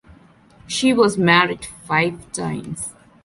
[0.65, 2.91] She was married five times.